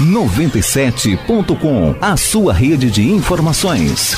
97.com, 0.00 1.94
a 2.00 2.16
sua 2.16 2.54
rede 2.54 2.90
de 2.90 3.06
informações. 3.06 4.16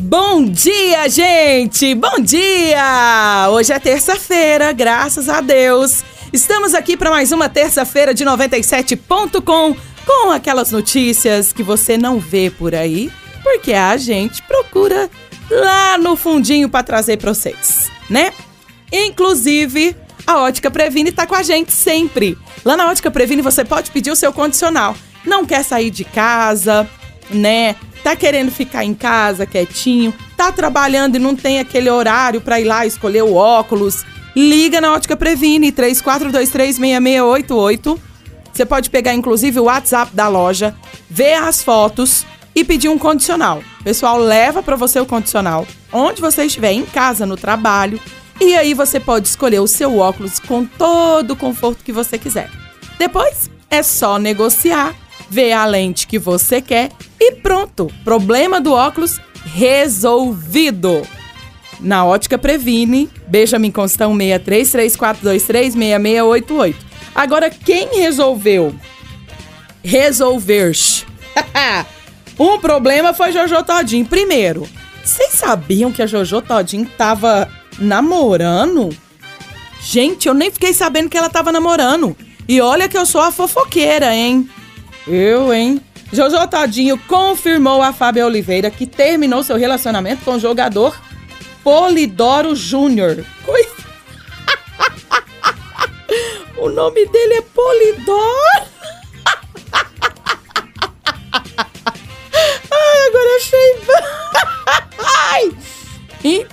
Bom 0.00 0.44
dia, 0.44 1.08
gente! 1.08 1.94
Bom 1.94 2.18
dia! 2.18 3.46
Hoje 3.50 3.72
é 3.72 3.78
terça-feira, 3.78 4.72
graças 4.72 5.28
a 5.28 5.40
Deus. 5.40 6.02
Estamos 6.32 6.74
aqui 6.74 6.96
para 6.96 7.10
mais 7.10 7.30
uma 7.30 7.48
terça-feira 7.48 8.12
de 8.12 8.24
97.com 8.24 9.76
com 10.04 10.30
aquelas 10.32 10.72
notícias 10.72 11.52
que 11.52 11.62
você 11.62 11.96
não 11.96 12.18
vê 12.18 12.50
por 12.50 12.74
aí, 12.74 13.08
porque 13.44 13.72
a 13.72 13.96
gente 13.96 14.42
procura 14.42 15.08
lá 15.48 15.96
no 15.96 16.16
fundinho 16.16 16.68
para 16.68 16.82
trazer 16.82 17.18
para 17.18 17.32
vocês, 17.32 17.88
né? 18.10 18.32
Inclusive, 18.92 19.94
a 20.28 20.42
Ótica 20.42 20.70
Previne 20.70 21.08
está 21.08 21.26
com 21.26 21.34
a 21.34 21.42
gente 21.42 21.72
sempre. 21.72 22.36
Lá 22.62 22.76
na 22.76 22.90
Ótica 22.90 23.10
Previne 23.10 23.40
você 23.40 23.64
pode 23.64 23.90
pedir 23.90 24.10
o 24.10 24.16
seu 24.16 24.30
condicional. 24.30 24.94
Não 25.24 25.46
quer 25.46 25.64
sair 25.64 25.88
de 25.88 26.04
casa, 26.04 26.86
né? 27.30 27.74
Tá 28.04 28.14
querendo 28.14 28.52
ficar 28.52 28.84
em 28.84 28.92
casa 28.92 29.46
quietinho, 29.46 30.12
tá 30.36 30.52
trabalhando 30.52 31.16
e 31.16 31.18
não 31.18 31.34
tem 31.34 31.58
aquele 31.58 31.88
horário 31.88 32.42
para 32.42 32.60
ir 32.60 32.64
lá 32.64 32.84
escolher 32.84 33.22
o 33.22 33.32
óculos. 33.32 34.04
Liga 34.36 34.82
na 34.82 34.92
Ótica 34.92 35.16
Previne 35.16 35.72
34236688. 35.72 37.98
Você 38.52 38.66
pode 38.66 38.90
pegar 38.90 39.14
inclusive 39.14 39.58
o 39.58 39.64
WhatsApp 39.64 40.14
da 40.14 40.28
loja, 40.28 40.76
ver 41.08 41.36
as 41.36 41.62
fotos 41.62 42.26
e 42.54 42.62
pedir 42.64 42.90
um 42.90 42.98
condicional. 42.98 43.62
O 43.80 43.84
pessoal 43.84 44.18
leva 44.18 44.62
para 44.62 44.76
você 44.76 45.00
o 45.00 45.06
condicional 45.06 45.66
onde 45.90 46.20
você 46.20 46.44
estiver, 46.44 46.72
em 46.72 46.84
casa, 46.84 47.24
no 47.24 47.34
trabalho 47.34 47.98
e 48.40 48.54
aí 48.54 48.74
você 48.74 49.00
pode 49.00 49.28
escolher 49.28 49.60
o 49.60 49.66
seu 49.66 49.98
óculos 49.98 50.38
com 50.38 50.64
todo 50.64 51.32
o 51.32 51.36
conforto 51.36 51.84
que 51.84 51.92
você 51.92 52.18
quiser. 52.18 52.50
Depois 52.98 53.50
é 53.70 53.82
só 53.82 54.18
negociar, 54.18 54.94
ver 55.28 55.52
a 55.52 55.64
lente 55.64 56.06
que 56.06 56.18
você 56.18 56.60
quer 56.60 56.90
e 57.20 57.32
pronto. 57.32 57.90
Problema 58.04 58.60
do 58.60 58.72
óculos 58.72 59.20
resolvido. 59.44 61.02
Na 61.80 62.04
Ótica 62.04 62.36
Previne, 62.36 63.08
Benjamin 63.26 63.70
Constão 63.70 64.14
6334236688. 64.16 66.74
Agora 67.14 67.48
quem 67.50 68.00
resolveu 68.00 68.74
resolver 69.82 70.72
um 72.38 72.58
problema 72.58 73.14
foi 73.14 73.32
Jojo 73.32 73.62
Todinho. 73.62 74.04
Primeiro, 74.04 74.68
vocês 75.04 75.32
sabiam 75.32 75.90
que 75.90 76.02
a 76.02 76.06
Jojo 76.06 76.42
Todinho 76.42 76.86
tava 76.96 77.48
namorando? 77.78 78.90
Gente, 79.80 80.28
eu 80.28 80.34
nem 80.34 80.50
fiquei 80.50 80.74
sabendo 80.74 81.08
que 81.08 81.16
ela 81.16 81.30
tava 81.30 81.52
namorando. 81.52 82.16
E 82.48 82.60
olha 82.60 82.88
que 82.88 82.96
eu 82.96 83.06
sou 83.06 83.20
a 83.20 83.30
fofoqueira, 83.30 84.14
hein? 84.14 84.48
Eu, 85.06 85.52
hein? 85.52 85.80
Jojo 86.12 86.46
Todinho 86.48 86.98
confirmou 87.06 87.82
a 87.82 87.92
Fábio 87.92 88.26
Oliveira 88.26 88.70
que 88.70 88.86
terminou 88.86 89.42
seu 89.42 89.56
relacionamento 89.56 90.24
com 90.24 90.32
o 90.32 90.40
jogador 90.40 90.98
Polidoro 91.62 92.56
Júnior. 92.56 93.24
Coi... 93.44 93.68
o 96.56 96.70
nome 96.70 97.06
dele 97.06 97.34
é 97.34 97.42
Polidoro. 97.42 98.57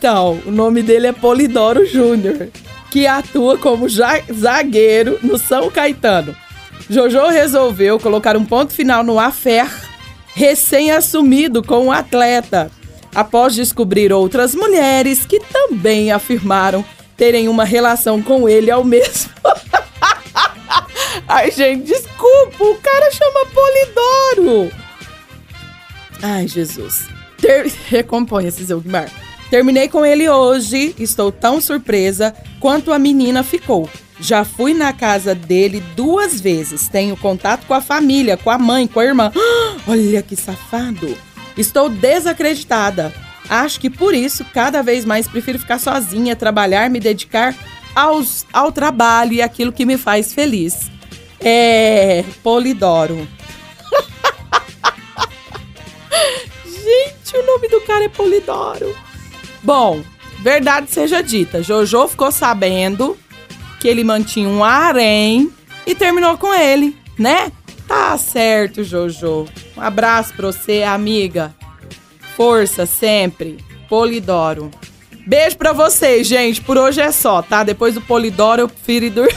Então, 0.07 0.39
o 0.45 0.51
nome 0.51 0.83
dele 0.83 1.07
é 1.07 1.11
Polidoro 1.11 1.83
Júnior, 1.83 2.49
que 2.91 3.07
atua 3.07 3.57
como 3.57 3.89
zagueiro 3.89 5.17
no 5.23 5.35
São 5.35 5.71
Caetano. 5.71 6.35
Jojo 6.87 7.25
resolveu 7.29 7.99
colocar 7.99 8.37
um 8.37 8.45
ponto 8.45 8.71
final 8.71 9.03
no 9.03 9.17
affair 9.17 9.67
recém-assumido 10.35 11.63
com 11.63 11.87
o 11.87 11.91
atleta, 11.91 12.69
após 13.15 13.55
descobrir 13.55 14.13
outras 14.13 14.53
mulheres 14.53 15.25
que 15.25 15.39
também 15.39 16.11
afirmaram 16.11 16.85
terem 17.17 17.49
uma 17.49 17.63
relação 17.63 18.21
com 18.21 18.47
ele 18.47 18.69
ao 18.69 18.83
mesmo. 18.83 19.31
Ai, 21.27 21.49
gente, 21.49 21.87
desculpa, 21.87 22.63
o 22.63 22.75
cara 22.75 23.09
chama 23.09 23.47
Polidoro. 23.47 24.71
Ai, 26.21 26.47
Jesus. 26.47 27.07
Ter... 27.41 27.73
Recomponha-se, 27.89 28.65
Zilgmar. 28.65 29.24
Terminei 29.49 29.87
com 29.87 30.05
ele 30.05 30.27
hoje, 30.27 30.95
estou 30.97 31.31
tão 31.31 31.61
surpresa 31.61 32.35
quanto 32.59 32.91
a 32.91 32.99
menina 32.99 33.43
ficou. 33.43 33.89
Já 34.19 34.43
fui 34.43 34.73
na 34.73 34.93
casa 34.93 35.35
dele 35.35 35.83
duas 35.95 36.39
vezes. 36.39 36.87
Tenho 36.87 37.17
contato 37.17 37.65
com 37.65 37.73
a 37.73 37.81
família, 37.81 38.37
com 38.37 38.49
a 38.49 38.57
mãe, 38.57 38.87
com 38.87 38.99
a 38.99 39.05
irmã. 39.05 39.31
Olha 39.87 40.21
que 40.21 40.35
safado! 40.35 41.15
Estou 41.57 41.89
desacreditada. 41.89 43.13
Acho 43.49 43.79
que 43.79 43.89
por 43.89 44.13
isso, 44.13 44.45
cada 44.53 44.81
vez 44.81 45.05
mais 45.05 45.27
prefiro 45.27 45.59
ficar 45.59 45.79
sozinha, 45.79 46.35
trabalhar, 46.35 46.89
me 46.89 46.99
dedicar 46.99 47.55
aos, 47.93 48.45
ao 48.51 48.71
trabalho 48.71 49.33
e 49.33 49.41
aquilo 49.41 49.71
que 49.71 49.85
me 49.85 49.97
faz 49.97 50.33
feliz. 50.33 50.89
É. 51.39 52.23
Polidoro. 52.41 53.27
Gente, 56.65 57.37
o 57.37 57.45
nome 57.45 57.67
do 57.67 57.81
cara 57.81 58.05
é 58.05 58.09
Polidoro. 58.09 58.95
Bom, 59.65 60.03
verdade 60.41 60.91
seja 60.91 61.23
dita, 61.23 61.63
Jojo 61.63 62.07
ficou 62.07 62.31
sabendo 62.31 63.17
que 63.79 63.87
ele 63.87 64.03
mantinha 64.03 64.47
um 64.47 64.63
harém 64.63 65.51
e 65.87 65.95
terminou 65.95 66.37
com 66.37 66.53
ele, 66.53 66.95
né? 67.17 67.51
Tá 67.87 68.15
certo, 68.15 68.83
Jojo. 68.83 69.45
Um 69.75 69.81
abraço 69.81 70.35
pra 70.35 70.45
você, 70.47 70.83
amiga. 70.83 71.53
Força 72.37 72.85
sempre. 72.85 73.57
Polidoro. 73.89 74.69
Beijo 75.25 75.57
pra 75.57 75.73
vocês, 75.73 76.27
gente. 76.27 76.61
Por 76.61 76.77
hoje 76.77 77.01
é 77.01 77.11
só, 77.11 77.41
tá? 77.41 77.63
Depois 77.63 77.95
do 77.95 78.01
Polidoro 78.01 78.61
eu 78.61 78.69
prefiro 78.69 79.05
ir 79.05 79.09
dormir. 79.09 79.35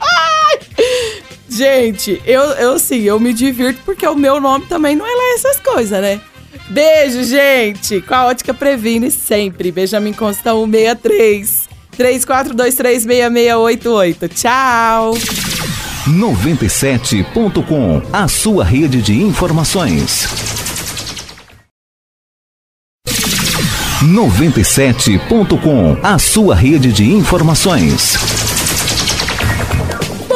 gente, 1.48 2.20
eu, 2.26 2.42
eu 2.42 2.78
sim, 2.78 3.00
eu 3.00 3.18
me 3.18 3.32
divirto 3.32 3.80
porque 3.82 4.06
o 4.06 4.14
meu 4.14 4.38
nome 4.40 4.66
também 4.66 4.94
não 4.94 5.06
é 5.06 5.10
lá 5.10 5.34
essas 5.34 5.58
coisas, 5.58 6.02
né? 6.02 6.20
Beijo, 6.70 7.24
gente! 7.24 8.00
Com 8.00 8.14
a 8.14 8.26
Ótica 8.26 8.54
Previne 8.54 9.10
sempre. 9.10 9.72
Benjamin 9.72 10.12
Constão 10.12 10.64
163 10.64 11.68
34236688. 11.98 14.28
Tchau! 14.34 15.14
97.com, 16.08 18.00
a 18.12 18.28
sua 18.28 18.64
rede 18.64 19.02
de 19.02 19.20
informações. 19.20 20.28
97.com, 24.02 25.98
a 26.02 26.18
sua 26.18 26.54
rede 26.54 26.90
de 26.90 27.12
informações. 27.12 28.39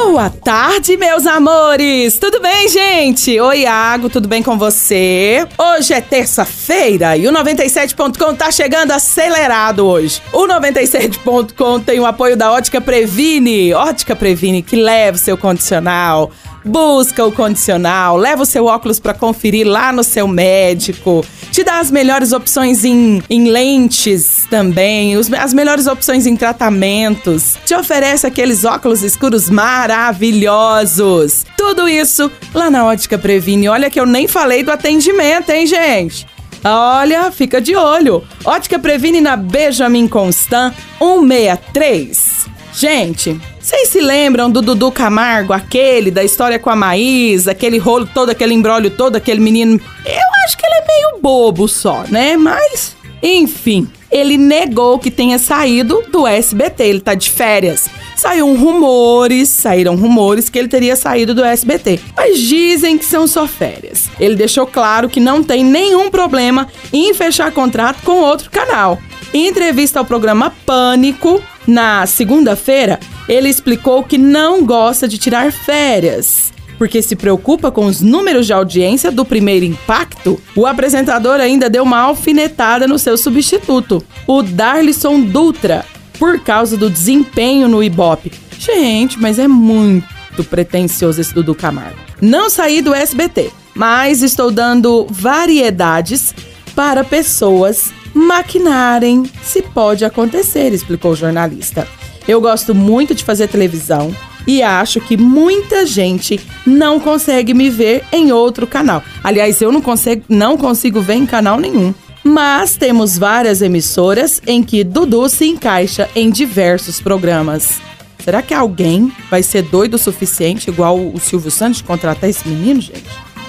Boa 0.07 0.29
tarde, 0.29 0.95
meus 0.97 1.25
amores! 1.25 2.19
Tudo 2.19 2.39
bem, 2.39 2.69
gente? 2.69 3.37
Oi, 3.39 3.61
Iago, 3.61 4.07
tudo 4.07 4.27
bem 4.27 4.43
com 4.43 4.55
você? 4.55 5.45
Hoje 5.57 5.95
é 5.95 5.99
terça-feira 5.99 7.17
e 7.17 7.27
o 7.27 7.33
97.com 7.33 8.35
tá 8.35 8.51
chegando 8.51 8.91
acelerado 8.91 9.83
hoje. 9.83 10.21
O 10.31 10.47
97.com 10.47 11.79
tem 11.79 11.99
o 11.99 12.05
apoio 12.05 12.37
da 12.37 12.51
Ótica 12.51 12.79
Previne. 12.79 13.73
Ótica 13.73 14.15
Previne 14.15 14.61
que 14.61 14.75
leva 14.75 15.17
o 15.17 15.19
seu 15.19 15.35
condicional 15.37 16.31
Busca 16.65 17.23
o 17.23 17.31
condicional, 17.31 18.17
leva 18.17 18.41
o 18.41 18.45
seu 18.45 18.65
óculos 18.65 18.99
para 18.99 19.13
conferir 19.13 19.67
lá 19.67 19.91
no 19.91 20.03
seu 20.03 20.27
médico. 20.27 21.23
Te 21.51 21.63
dá 21.63 21.79
as 21.79 21.91
melhores 21.91 22.31
opções 22.31 22.83
em, 22.83 23.21
em 23.29 23.49
lentes 23.49 24.47
também, 24.49 25.15
os, 25.15 25.31
as 25.31 25.53
melhores 25.53 25.85
opções 25.85 26.25
em 26.25 26.35
tratamentos. 26.35 27.55
Te 27.65 27.75
oferece 27.75 28.25
aqueles 28.25 28.65
óculos 28.65 29.03
escuros 29.03 29.47
maravilhosos. 29.47 31.45
Tudo 31.55 31.87
isso 31.87 32.31
lá 32.53 32.71
na 32.71 32.83
Ótica 32.83 33.17
Previne. 33.17 33.69
Olha 33.69 33.89
que 33.89 33.99
eu 33.99 34.05
nem 34.07 34.27
falei 34.27 34.63
do 34.63 34.71
atendimento, 34.71 35.51
hein, 35.51 35.67
gente? 35.67 36.25
Olha, 36.63 37.31
fica 37.31 37.61
de 37.61 37.75
olho. 37.75 38.23
Ótica 38.43 38.79
Previne 38.79 39.21
na 39.21 39.35
Benjamin 39.35 40.07
Constant 40.07 40.73
163. 40.97 42.47
Gente, 42.73 43.39
vocês 43.65 43.89
se 43.89 43.99
lembram 43.99 44.47
do 44.47 44.61
Dudu 44.61 44.91
Camargo, 44.91 45.51
aquele 45.51 46.11
da 46.11 46.23
história 46.23 46.59
com 46.59 46.69
a 46.69 46.75
Maísa, 46.75 47.49
aquele 47.49 47.79
rolo 47.79 48.07
todo, 48.13 48.29
aquele 48.29 48.53
embrólio 48.53 48.91
todo, 48.91 49.15
aquele 49.15 49.39
menino? 49.39 49.81
Eu 50.05 50.45
acho 50.45 50.55
que 50.55 50.63
ele 50.63 50.75
é 50.75 50.85
meio 50.85 51.19
bobo 51.19 51.67
só, 51.67 52.03
né? 52.07 52.37
Mas, 52.37 52.95
enfim, 53.23 53.89
ele 54.11 54.37
negou 54.37 54.99
que 54.99 55.09
tenha 55.09 55.39
saído 55.39 56.03
do 56.11 56.27
SBT, 56.27 56.83
ele 56.83 56.99
tá 56.99 57.15
de 57.15 57.31
férias. 57.31 57.89
Saiu 58.15 58.53
rumores, 58.53 59.49
saíram 59.49 59.95
rumores 59.95 60.47
que 60.47 60.59
ele 60.59 60.67
teria 60.67 60.95
saído 60.95 61.33
do 61.33 61.43
SBT, 61.43 61.99
mas 62.15 62.39
dizem 62.39 62.99
que 62.99 63.05
são 63.05 63.25
só 63.25 63.47
férias. 63.47 64.11
Ele 64.19 64.35
deixou 64.35 64.67
claro 64.67 65.09
que 65.09 65.19
não 65.19 65.43
tem 65.43 65.63
nenhum 65.63 66.11
problema 66.11 66.67
em 66.93 67.15
fechar 67.15 67.51
contrato 67.51 68.03
com 68.03 68.19
outro 68.19 68.51
canal. 68.51 68.99
Em 69.33 69.47
entrevista 69.47 69.97
ao 69.97 70.05
programa 70.05 70.53
Pânico, 70.67 71.41
Na 71.67 72.05
segunda-feira, 72.05 72.99
ele 73.27 73.49
explicou 73.49 74.03
que 74.03 74.17
não 74.17 74.65
gosta 74.65 75.07
de 75.07 75.17
tirar 75.17 75.51
férias 75.51 76.53
porque 76.77 77.01
se 77.01 77.15
preocupa 77.15 77.71
com 77.71 77.85
os 77.85 78.01
números 78.01 78.45
de 78.45 78.53
audiência 78.53 79.11
do 79.11 79.25
primeiro 79.25 79.65
impacto, 79.65 80.41
o 80.55 80.65
apresentador 80.65 81.39
ainda 81.39 81.69
deu 81.69 81.83
uma 81.83 81.99
alfinetada 81.99 82.87
no 82.87 82.99
seu 82.99 83.17
substituto, 83.17 84.03
o 84.27 84.41
Darlison 84.41 85.21
Dutra, 85.21 85.85
por 86.19 86.39
causa 86.39 86.77
do 86.77 86.89
desempenho 86.89 87.67
no 87.67 87.83
Ibope. 87.83 88.31
Gente, 88.57 89.19
mas 89.19 89.39
é 89.39 89.47
muito 89.47 90.43
pretensioso 90.49 91.19
esse 91.21 91.33
Dudu 91.33 91.53
Camargo. 91.53 91.97
Não 92.21 92.49
saí 92.49 92.81
do 92.81 92.93
SBT, 92.93 93.51
mas 93.73 94.21
estou 94.21 94.49
dando 94.49 95.05
variedades 95.09 96.33
para 96.73 97.03
pessoas 97.03 97.93
maquinarem 98.15 99.29
se 99.43 99.61
pode 99.61 100.05
acontecer, 100.05 100.73
explicou 100.73 101.11
o 101.11 101.15
jornalista. 101.15 101.85
Eu 102.25 102.39
gosto 102.39 102.73
muito 102.73 103.13
de 103.13 103.23
fazer 103.23 103.49
televisão 103.49 104.15
e 104.47 104.63
acho 104.63 105.01
que 105.01 105.17
muita 105.17 105.85
gente 105.85 106.39
não 106.65 106.99
consegue 106.99 107.53
me 107.53 107.69
ver 107.69 108.03
em 108.11 108.31
outro 108.31 108.65
canal. 108.65 109.03
Aliás, 109.23 109.61
eu 109.61 109.71
não 109.71 109.81
consigo, 109.81 110.23
não 110.29 110.57
consigo 110.57 111.01
ver 111.01 111.15
em 111.15 111.25
canal 111.25 111.59
nenhum. 111.59 111.93
Mas 112.23 112.75
temos 112.75 113.17
várias 113.17 113.61
emissoras 113.61 114.41
em 114.47 114.63
que 114.63 114.83
Dudu 114.83 115.29
se 115.29 115.45
encaixa 115.45 116.09
em 116.15 116.31
diversos 116.31 116.99
programas. 116.99 117.79
Será 118.23 118.41
que 118.41 118.53
alguém 118.53 119.11
vai 119.29 119.43
ser 119.43 119.61
doido 119.61 119.93
o 119.93 119.99
suficiente, 119.99 120.69
igual 120.69 120.97
o 120.97 121.19
Silvio 121.19 121.51
Santos, 121.51 121.83
contratar 121.83 122.27
esse 122.27 122.47
menino, 122.47 122.81
gente? 122.81 123.03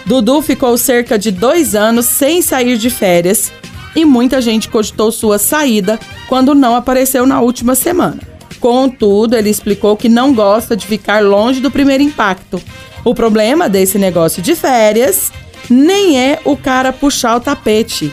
Dudu 0.05 0.43
ficou 0.43 0.77
cerca 0.77 1.19
de 1.19 1.31
dois 1.31 1.75
anos 1.75 2.05
sem 2.05 2.43
sair 2.43 2.77
de 2.77 2.91
férias 2.91 3.51
e 3.97 4.05
muita 4.05 4.43
gente 4.43 4.69
cogitou 4.69 5.11
sua 5.11 5.39
saída 5.39 5.99
quando 6.29 6.55
não 6.55 6.77
apareceu 6.77 7.27
na 7.27 7.41
última 7.41 7.75
semana. 7.75 8.21
Contudo, 8.61 9.35
ele 9.35 9.49
explicou 9.49 9.97
que 9.97 10.09
não 10.09 10.35
gosta 10.35 10.77
de 10.77 10.87
ficar 10.87 11.23
longe 11.23 11.61
do 11.61 11.71
primeiro 11.71 12.03
impacto. 12.03 12.63
O 13.05 13.15
problema 13.15 13.69
desse 13.69 13.99
negócio 13.99 14.43
de 14.43 14.55
férias 14.55 15.33
nem 15.71 16.19
é 16.21 16.41
o 16.45 16.57
cara 16.57 16.93
puxar 16.93 17.37
o 17.37 17.41
tapete, 17.41 18.13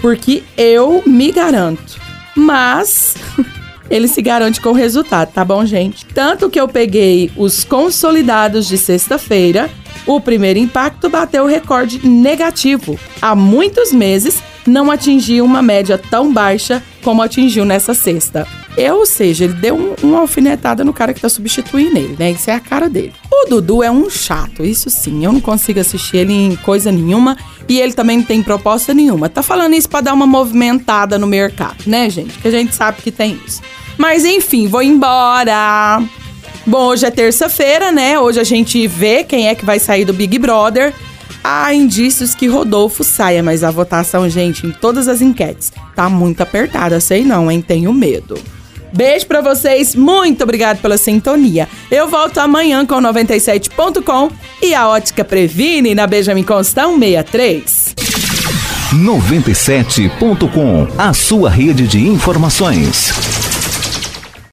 porque 0.00 0.42
eu 0.56 1.02
me 1.06 1.30
garanto. 1.30 2.00
Mas 2.34 3.14
ele 3.90 4.08
se 4.08 4.22
garante 4.22 4.60
com 4.60 4.70
o 4.70 4.74
resultado, 4.74 5.32
tá 5.32 5.44
bom, 5.44 5.64
gente? 5.66 6.06
Tanto 6.06 6.48
que 6.48 6.58
eu 6.58 6.66
peguei 6.66 7.30
os 7.36 7.62
consolidados 7.62 8.66
de 8.66 8.78
sexta-feira, 8.78 9.70
o 10.06 10.20
primeiro 10.20 10.58
impacto 10.58 11.08
bateu 11.08 11.44
o 11.44 11.48
recorde 11.48 12.06
negativo. 12.06 12.98
Há 13.20 13.34
muitos 13.34 13.92
meses 13.92 14.42
não 14.66 14.90
atingia 14.90 15.44
uma 15.44 15.62
média 15.62 15.98
tão 15.98 16.32
baixa 16.32 16.82
como 17.02 17.22
atingiu 17.22 17.64
nessa 17.64 17.94
sexta. 17.94 18.46
Eu, 18.76 18.96
ou 18.96 19.06
seja, 19.06 19.44
ele 19.44 19.52
deu 19.54 19.76
um, 19.76 19.94
uma 20.02 20.20
alfinetada 20.20 20.82
no 20.84 20.92
cara 20.92 21.14
que 21.14 21.20
tá 21.20 21.28
substituindo 21.28 21.96
ele, 21.96 22.16
né? 22.18 22.32
Isso 22.32 22.50
é 22.50 22.54
a 22.54 22.60
cara 22.60 22.88
dele. 22.88 23.12
O 23.30 23.48
Dudu 23.48 23.82
é 23.82 23.90
um 23.90 24.10
chato, 24.10 24.64
isso 24.64 24.90
sim. 24.90 25.24
Eu 25.24 25.32
não 25.32 25.40
consigo 25.40 25.78
assistir 25.78 26.16
ele 26.18 26.32
em 26.32 26.56
coisa 26.56 26.90
nenhuma 26.90 27.36
e 27.68 27.78
ele 27.78 27.92
também 27.92 28.18
não 28.18 28.24
tem 28.24 28.42
proposta 28.42 28.92
nenhuma. 28.92 29.28
Tá 29.28 29.42
falando 29.42 29.74
isso 29.74 29.88
pra 29.88 30.00
dar 30.00 30.12
uma 30.12 30.26
movimentada 30.26 31.18
no 31.18 31.26
mercado, 31.26 31.84
né, 31.86 32.10
gente? 32.10 32.36
Que 32.38 32.48
a 32.48 32.50
gente 32.50 32.74
sabe 32.74 33.00
que 33.00 33.12
tem 33.12 33.38
isso. 33.46 33.62
Mas 33.96 34.24
enfim, 34.24 34.66
vou 34.66 34.82
embora. 34.82 36.02
Bom, 36.66 36.86
hoje 36.86 37.06
é 37.06 37.10
terça-feira, 37.10 37.92
né? 37.92 38.18
Hoje 38.18 38.40
a 38.40 38.44
gente 38.44 38.86
vê 38.86 39.22
quem 39.22 39.48
é 39.48 39.54
que 39.54 39.64
vai 39.64 39.78
sair 39.78 40.04
do 40.04 40.12
Big 40.12 40.38
Brother. 40.38 40.92
Há 41.46 41.74
indícios 41.74 42.34
que 42.34 42.46
Rodolfo 42.46 43.04
saia, 43.04 43.42
mas 43.42 43.62
a 43.62 43.70
votação, 43.70 44.26
gente, 44.30 44.66
em 44.66 44.70
todas 44.70 45.08
as 45.08 45.20
enquetes, 45.20 45.70
tá 45.94 46.08
muito 46.08 46.42
apertada, 46.42 46.98
sei 47.00 47.22
não, 47.22 47.50
hein? 47.50 47.60
Tenho 47.60 47.92
medo. 47.92 48.38
Beijo 48.94 49.26
para 49.26 49.42
vocês, 49.42 49.94
muito 49.94 50.42
obrigado 50.42 50.80
pela 50.80 50.96
sintonia. 50.96 51.68
Eu 51.90 52.08
volto 52.08 52.38
amanhã 52.38 52.86
com 52.86 52.94
97.com 52.94 54.30
e 54.62 54.74
a 54.74 54.88
Ótica 54.88 55.22
Previne 55.22 55.94
na 55.94 56.06
Benjamin 56.06 56.44
Constão 56.44 56.98
63. 56.98 57.94
97.com, 58.94 60.88
a 60.96 61.12
sua 61.12 61.50
rede 61.50 61.86
de 61.86 62.08
informações. 62.08 63.33